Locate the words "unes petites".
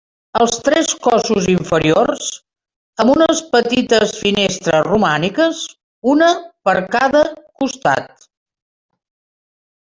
3.17-4.15